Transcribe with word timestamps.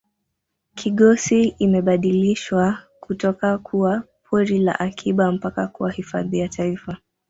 kigosi 0.75 1.43
imebadilishwa 1.57 2.77
kutoka 2.99 3.57
kuwa 3.57 4.03
pori 4.29 4.59
la 4.59 4.79
akiba 4.79 5.31
mpaka 5.31 5.67
kuwa 5.67 5.91
hifadhi 5.91 6.39
ya 6.39 6.49
taifa 6.49 6.97